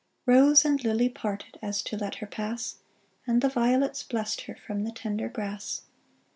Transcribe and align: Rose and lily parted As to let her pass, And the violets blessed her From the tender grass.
Rose 0.25 0.65
and 0.65 0.83
lily 0.83 1.09
parted 1.09 1.59
As 1.61 1.83
to 1.83 1.95
let 1.95 2.15
her 2.15 2.25
pass, 2.25 2.77
And 3.27 3.39
the 3.39 3.49
violets 3.49 4.01
blessed 4.01 4.41
her 4.45 4.55
From 4.55 4.83
the 4.83 4.91
tender 4.91 5.29
grass. 5.29 5.83